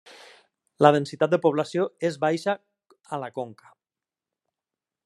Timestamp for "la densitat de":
0.85-1.39